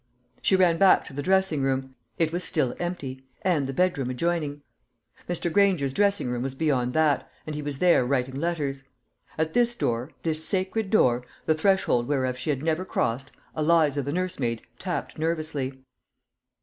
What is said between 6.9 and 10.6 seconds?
that, and he was there writing letters. At this door this